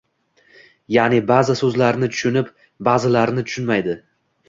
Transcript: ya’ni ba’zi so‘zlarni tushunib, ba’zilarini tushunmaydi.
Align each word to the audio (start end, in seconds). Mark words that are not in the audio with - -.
ya’ni 0.95 1.19
ba’zi 1.33 1.57
so‘zlarni 1.61 2.11
tushunib, 2.17 2.53
ba’zilarini 2.91 3.49
tushunmaydi. 3.51 4.01